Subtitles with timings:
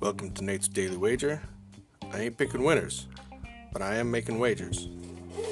[0.00, 1.40] Welcome to Nate's Daily Wager.
[2.12, 3.06] I ain't picking winners,
[3.72, 4.88] but I am making wagers.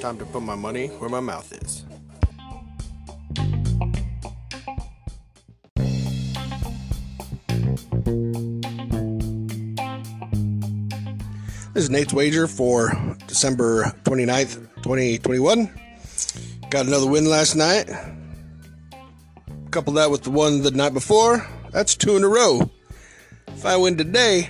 [0.01, 1.85] Time to put my money where my mouth is.
[11.73, 12.91] This is Nate's Wager for
[13.27, 15.69] December 29th, 2021.
[16.69, 18.16] Got another win last night.
[19.71, 21.45] Couple that with the one the night before.
[21.71, 22.69] That's two in a row.
[23.47, 24.49] If I win today,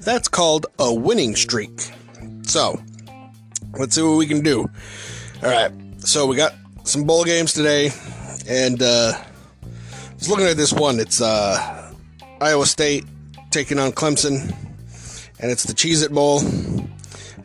[0.00, 1.90] that's called a winning streak.
[2.42, 2.80] So,
[3.78, 4.70] let's see what we can do.
[5.42, 5.72] All right.
[6.00, 7.90] So, we got some bowl games today.
[8.48, 11.00] And uh, I was looking at this one.
[11.00, 11.92] It's uh,
[12.40, 13.04] Iowa State
[13.50, 14.54] taking on Clemson
[15.40, 16.40] and it's the Cheez It Bowl.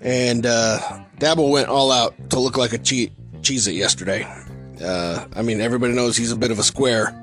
[0.02, 0.80] And uh,
[1.19, 3.11] Dabo went all out to look like a che-
[3.41, 4.27] Cheez It yesterday.
[4.83, 7.15] Uh, I mean, everybody knows he's a bit of a square.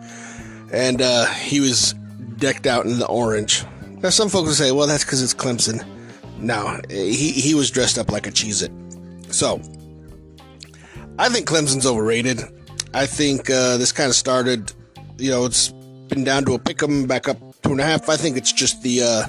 [0.73, 1.95] And uh, he was
[2.39, 3.65] decked out in the orange.
[4.03, 5.85] Now, some folks will say, well, that's because it's Clemson.
[6.39, 8.73] No, he, he was dressed up like a Cheez It.
[9.33, 9.61] So,
[11.19, 12.41] I think Clemson's overrated.
[12.95, 14.73] I think uh, this kind of started,
[15.19, 15.69] you know, it's
[16.09, 18.09] been down to a pick 'em, back up two and a half.
[18.09, 19.29] I think it's just the uh,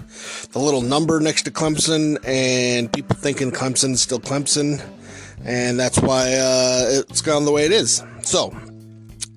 [0.52, 4.82] the little number next to Clemson, and people thinking Clemson's still Clemson,
[5.46, 8.04] and that's why uh, it's gone the way it is.
[8.24, 8.52] So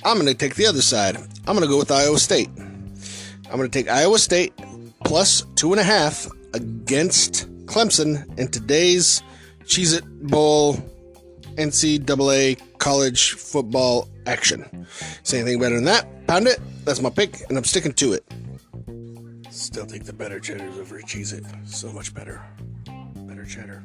[0.05, 1.16] I'm going to take the other side.
[1.16, 2.50] I'm going to go with Iowa State.
[2.56, 4.52] I'm going to take Iowa State
[5.05, 9.22] plus two and a half against Clemson in today's
[9.64, 10.75] Cheez It Bowl
[11.56, 14.86] NCAA college football action.
[15.22, 16.27] Say anything better than that?
[16.27, 16.60] Pound it.
[16.84, 18.25] That's my pick, and I'm sticking to it.
[19.50, 21.44] Still take the better cheddars over Cheez It.
[21.66, 22.42] So much better.
[23.16, 23.84] Better cheddar.